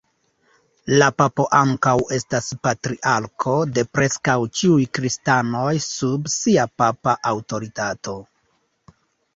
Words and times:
La 1.01 1.09
papo 1.21 1.43
ankaŭ 1.57 1.93
estas 2.17 2.47
patriarko 2.69 3.55
de 3.75 3.85
preskaŭ 3.99 4.39
ĉiuj 4.61 4.89
kristanoj 4.99 5.69
sub 5.91 6.35
sia 6.39 6.69
papa 6.83 7.19
aŭtoritato. 7.35 8.19